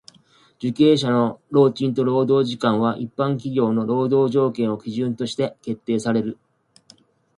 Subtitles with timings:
[0.57, 6.39] 受刑者の労賃と労働時間は一般企業の労働条件を基準として決定される。